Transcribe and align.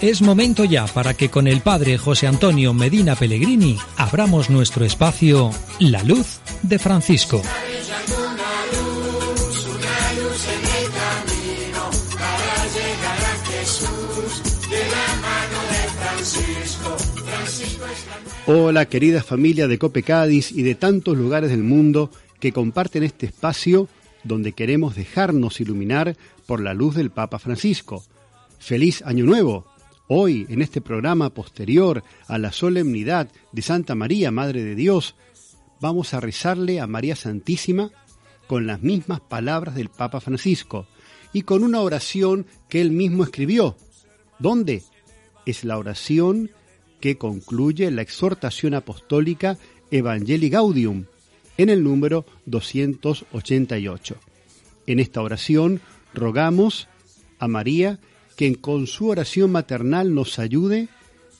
Es 0.00 0.22
momento 0.22 0.64
ya 0.64 0.86
para 0.86 1.14
que 1.14 1.28
con 1.28 1.48
el 1.48 1.60
padre 1.60 1.98
José 1.98 2.28
Antonio 2.28 2.72
Medina 2.72 3.16
Pellegrini 3.16 3.76
abramos 3.96 4.48
nuestro 4.48 4.84
espacio 4.84 5.50
La 5.80 6.04
Luz 6.04 6.38
de 6.62 6.78
Francisco. 6.78 7.42
Hola 18.46 18.84
querida 18.86 19.20
familia 19.24 19.66
de 19.66 19.78
Cope 19.80 20.04
Cádiz 20.04 20.52
y 20.52 20.62
de 20.62 20.76
tantos 20.76 21.18
lugares 21.18 21.50
del 21.50 21.64
mundo 21.64 22.12
que 22.38 22.52
comparten 22.52 23.02
este 23.02 23.26
espacio 23.26 23.88
donde 24.22 24.52
queremos 24.52 24.94
dejarnos 24.94 25.60
iluminar 25.60 26.16
por 26.46 26.60
la 26.60 26.72
luz 26.72 26.94
del 26.94 27.10
Papa 27.10 27.40
Francisco. 27.40 28.04
Feliz 28.60 29.02
Año 29.02 29.24
Nuevo. 29.24 29.67
Hoy, 30.10 30.46
en 30.48 30.62
este 30.62 30.80
programa 30.80 31.28
posterior 31.28 32.02
a 32.28 32.38
la 32.38 32.50
solemnidad 32.50 33.30
de 33.52 33.60
Santa 33.60 33.94
María, 33.94 34.30
Madre 34.30 34.64
de 34.64 34.74
Dios, 34.74 35.14
vamos 35.82 36.14
a 36.14 36.20
rezarle 36.20 36.80
a 36.80 36.86
María 36.86 37.14
Santísima 37.14 37.90
con 38.46 38.66
las 38.66 38.82
mismas 38.82 39.20
palabras 39.20 39.74
del 39.74 39.90
Papa 39.90 40.22
Francisco 40.22 40.86
y 41.34 41.42
con 41.42 41.62
una 41.62 41.82
oración 41.82 42.46
que 42.70 42.80
él 42.80 42.90
mismo 42.90 43.22
escribió. 43.22 43.76
¿Dónde? 44.38 44.82
Es 45.44 45.62
la 45.62 45.76
oración 45.76 46.52
que 47.00 47.18
concluye 47.18 47.90
la 47.90 48.00
exhortación 48.00 48.72
apostólica 48.72 49.58
Evangelii 49.90 50.48
Gaudium 50.48 51.04
en 51.58 51.68
el 51.68 51.84
número 51.84 52.24
288. 52.46 54.16
En 54.86 55.00
esta 55.00 55.20
oración 55.20 55.82
rogamos 56.14 56.88
a 57.38 57.46
María 57.46 58.00
que 58.38 58.54
con 58.54 58.86
su 58.86 59.08
oración 59.08 59.50
maternal 59.50 60.14
nos 60.14 60.38
ayude 60.38 60.88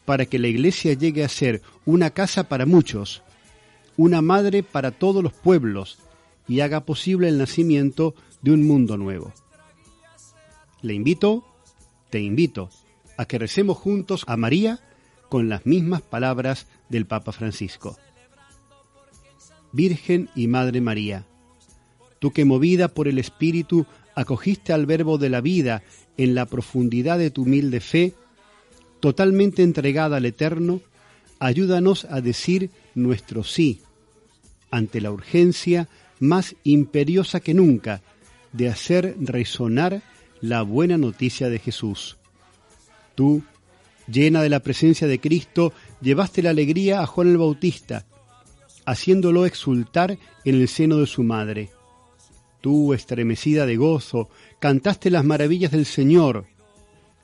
para 0.04 0.26
que 0.26 0.40
la 0.40 0.48
Iglesia 0.48 0.94
llegue 0.94 1.22
a 1.22 1.28
ser 1.28 1.62
una 1.86 2.10
casa 2.10 2.48
para 2.48 2.66
muchos, 2.66 3.22
una 3.96 4.20
madre 4.20 4.64
para 4.64 4.90
todos 4.90 5.22
los 5.22 5.32
pueblos 5.32 6.00
y 6.48 6.58
haga 6.58 6.84
posible 6.84 7.28
el 7.28 7.38
nacimiento 7.38 8.16
de 8.42 8.50
un 8.50 8.66
mundo 8.66 8.96
nuevo. 8.96 9.32
Le 10.82 10.92
invito, 10.92 11.44
te 12.10 12.18
invito, 12.18 12.68
a 13.16 13.26
que 13.26 13.38
recemos 13.38 13.78
juntos 13.78 14.24
a 14.26 14.36
María 14.36 14.80
con 15.28 15.48
las 15.48 15.66
mismas 15.66 16.02
palabras 16.02 16.66
del 16.88 17.06
Papa 17.06 17.30
Francisco. 17.30 17.96
Virgen 19.70 20.30
y 20.34 20.48
Madre 20.48 20.80
María, 20.80 21.26
tú 22.18 22.32
que 22.32 22.44
movida 22.44 22.88
por 22.88 23.06
el 23.06 23.20
Espíritu 23.20 23.86
acogiste 24.18 24.72
al 24.72 24.84
Verbo 24.84 25.16
de 25.16 25.28
la 25.28 25.40
vida 25.40 25.84
en 26.16 26.34
la 26.34 26.46
profundidad 26.46 27.18
de 27.18 27.30
tu 27.30 27.42
humilde 27.42 27.78
fe, 27.78 28.14
totalmente 28.98 29.62
entregada 29.62 30.16
al 30.16 30.26
Eterno, 30.26 30.80
ayúdanos 31.38 32.04
a 32.04 32.20
decir 32.20 32.70
nuestro 32.96 33.44
sí 33.44 33.80
ante 34.72 35.00
la 35.00 35.12
urgencia 35.12 35.88
más 36.18 36.56
imperiosa 36.64 37.38
que 37.38 37.54
nunca 37.54 38.02
de 38.52 38.68
hacer 38.68 39.14
resonar 39.20 40.02
la 40.40 40.62
buena 40.62 40.98
noticia 40.98 41.48
de 41.48 41.60
Jesús. 41.60 42.16
Tú, 43.14 43.44
llena 44.08 44.42
de 44.42 44.48
la 44.48 44.60
presencia 44.60 45.06
de 45.06 45.20
Cristo, 45.20 45.72
llevaste 46.00 46.42
la 46.42 46.50
alegría 46.50 47.02
a 47.02 47.06
Juan 47.06 47.28
el 47.28 47.38
Bautista, 47.38 48.04
haciéndolo 48.84 49.46
exultar 49.46 50.18
en 50.44 50.54
el 50.56 50.66
seno 50.66 50.96
de 50.96 51.06
su 51.06 51.22
madre. 51.22 51.70
Tú, 52.60 52.92
estremecida 52.92 53.66
de 53.66 53.76
gozo, 53.76 54.28
cantaste 54.58 55.10
las 55.10 55.24
maravillas 55.24 55.70
del 55.70 55.86
Señor. 55.86 56.46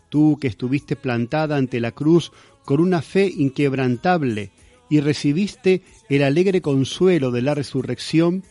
Tú 0.08 0.38
que 0.40 0.46
estuviste 0.46 0.94
plantada 0.94 1.56
ante 1.56 1.80
la 1.80 1.90
cruz 1.90 2.30
con 2.64 2.80
una 2.80 3.02
fe 3.02 3.26
inquebrantable 3.26 4.52
y 4.88 5.00
recibiste 5.00 5.82
el 6.08 6.22
alegre 6.22 6.60
consuelo 6.60 7.32
de 7.32 7.42
la 7.42 7.54
resurrección, 7.54 8.44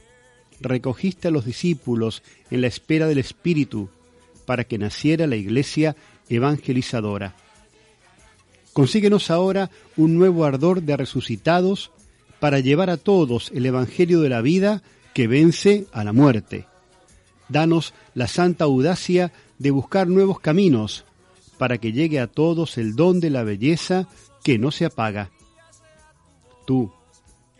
recogiste 0.60 1.30
a 1.30 1.32
los 1.32 1.46
discípulos 1.46 2.22
en 2.52 2.62
la 2.62 2.68
espera 2.68 3.08
del 3.08 3.18
Espíritu 3.18 3.90
para 4.46 4.66
que 4.66 4.78
naciera 4.78 5.26
la 5.26 5.38
iglesia 5.38 5.96
evangelizadora. 6.28 7.36
Consíguenos 8.74 9.32
ahora 9.32 9.70
un 9.96 10.16
nuevo 10.16 10.44
ardor 10.44 10.82
de 10.82 10.98
resucitados 10.98 11.92
para 12.42 12.60
llevar 12.60 12.90
a 12.90 12.98
todos 12.98 13.52
el 13.54 13.66
Evangelio 13.66 14.20
de 14.20 14.30
la 14.30 14.42
vida 14.42 14.84
que 15.14 15.28
vence 15.28 15.86
a 15.94 16.04
la 16.04 16.12
muerte 16.12 16.66
danos 17.53 17.94
la 18.14 18.28
santa 18.28 18.66
audacia 18.66 19.31
de 19.58 19.72
buscar 19.72 20.09
nuevos 20.09 20.41
caminos, 20.41 21.06
para 21.58 21.78
que 21.78 21.94
llegue 21.94 22.19
a 22.19 22.28
todos 22.28 22.78
el 22.78 22.97
don 22.97 23.22
de 23.22 23.30
la 23.30 23.44
belleza 23.44 24.09
que 24.44 24.59
no 24.59 24.72
se 24.72 24.84
apaga. 24.84 25.31
Tú, 26.66 26.91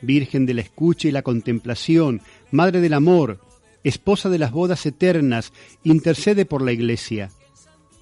Virgen 0.02 0.46
de 0.46 0.54
la 0.54 0.62
escucha 0.62 1.08
y 1.08 1.12
la 1.12 1.22
contemplación, 1.22 2.22
Madre 2.52 2.82
del 2.82 2.94
amor, 2.94 3.40
esposa 3.86 4.30
de 4.30 4.40
las 4.40 4.52
bodas 4.52 4.86
eternas, 4.86 5.54
intercede 5.84 6.46
por 6.46 6.62
la 6.62 6.74
Iglesia, 6.74 7.32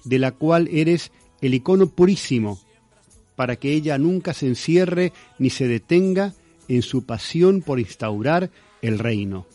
de 0.02 0.18
la 0.18 0.32
cual 0.32 0.68
eres 0.72 1.12
el 1.40 1.54
icono 1.54 1.86
purísimo, 1.86 2.58
para 3.36 3.56
que 3.56 3.72
ella 3.72 3.98
nunca 3.98 4.34
se 4.34 4.46
encierre 4.48 5.12
ni 5.38 5.50
se 5.50 5.68
detenga 5.68 6.34
en 6.68 6.82
su 6.82 7.04
pasión 7.04 7.62
por 7.62 7.78
instaurar 7.78 8.50
el 8.80 8.98
reino. 8.98 9.46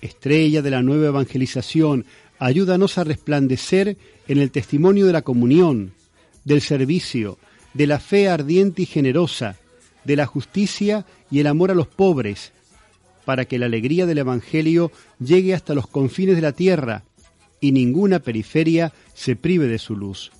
Estrella 0.00 0.62
de 0.62 0.70
la 0.70 0.82
nueva 0.82 1.08
evangelización, 1.08 2.06
ayúdanos 2.38 2.98
a 2.98 3.04
resplandecer 3.04 3.96
en 4.28 4.38
el 4.38 4.50
testimonio 4.50 5.06
de 5.06 5.12
la 5.12 5.22
comunión, 5.22 5.92
del 6.44 6.60
servicio, 6.60 7.38
de 7.74 7.86
la 7.86 7.98
fe 7.98 8.28
ardiente 8.28 8.82
y 8.82 8.86
generosa, 8.86 9.56
de 10.04 10.16
la 10.16 10.26
justicia 10.26 11.04
y 11.30 11.40
el 11.40 11.46
amor 11.46 11.70
a 11.70 11.74
los 11.74 11.88
pobres, 11.88 12.52
para 13.24 13.44
que 13.44 13.58
la 13.58 13.66
alegría 13.66 14.06
del 14.06 14.18
Evangelio 14.18 14.90
llegue 15.18 15.52
hasta 15.52 15.74
los 15.74 15.86
confines 15.86 16.36
de 16.36 16.42
la 16.42 16.52
tierra 16.52 17.04
y 17.60 17.72
ninguna 17.72 18.20
periferia 18.20 18.92
se 19.14 19.36
prive 19.36 19.66
de 19.66 19.78
su 19.78 19.96
luz. 19.96 20.30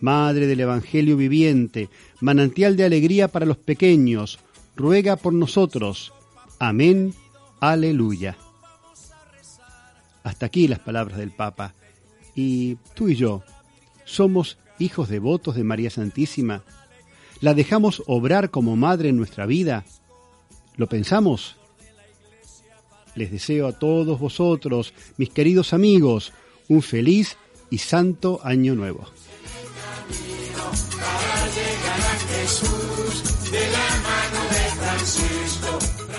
Madre 0.00 0.46
del 0.46 0.60
Evangelio 0.60 1.16
viviente, 1.16 1.88
manantial 2.20 2.76
de 2.76 2.84
alegría 2.84 3.28
para 3.28 3.46
los 3.46 3.56
pequeños, 3.56 4.38
ruega 4.76 5.16
por 5.16 5.32
nosotros. 5.32 6.12
Amén 6.58 7.12
Aleluya. 7.60 8.36
Hasta 10.22 10.46
aquí 10.46 10.68
las 10.68 10.80
palabras 10.80 11.18
del 11.18 11.30
Papa. 11.30 11.74
Y 12.34 12.76
tú 12.94 13.08
y 13.08 13.16
yo, 13.16 13.42
¿somos 14.04 14.58
hijos 14.78 15.08
devotos 15.08 15.54
de 15.54 15.64
María 15.64 15.90
Santísima? 15.90 16.64
¿La 17.40 17.54
dejamos 17.54 18.02
obrar 18.06 18.50
como 18.50 18.76
madre 18.76 19.08
en 19.08 19.16
nuestra 19.16 19.46
vida? 19.46 19.84
¿Lo 20.76 20.88
pensamos? 20.88 21.56
Les 23.14 23.30
deseo 23.30 23.66
a 23.66 23.78
todos 23.78 24.18
vosotros, 24.18 24.92
mis 25.16 25.30
queridos 25.30 25.72
amigos, 25.72 26.32
un 26.68 26.82
feliz 26.82 27.36
y 27.70 27.78
santo 27.78 28.40
año 28.42 28.74
nuevo. 28.74 29.06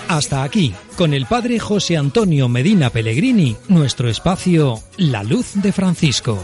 Hasta 0.08 0.42
aquí, 0.42 0.74
con 0.96 1.12
el 1.12 1.26
padre 1.26 1.58
José 1.58 1.98
Antonio 1.98 2.48
Medina 2.48 2.88
Pellegrini, 2.88 3.56
nuestro 3.68 4.08
espacio 4.08 4.82
La 4.96 5.22
Luz 5.22 5.52
de 5.54 5.70
Francisco. 5.70 6.38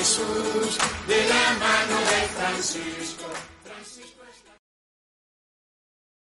Jesús 0.00 0.78
de 1.08 1.28
la 1.28 1.46
mano 1.58 1.96
de 2.10 2.28
Francisco. 2.38 3.26